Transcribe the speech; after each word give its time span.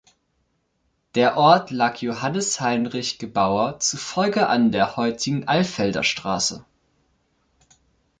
Der 1.13 1.37
Ort 1.37 1.69
lag 1.69 1.97
Johannes 1.97 2.59
Heinrich 2.59 3.19
Gebauer 3.19 3.77
zufolge 3.77 4.47
an 4.47 4.71
der 4.71 4.95
heutigen 4.95 5.47
"Alfelder 5.47 6.01
Straße". 6.03 6.65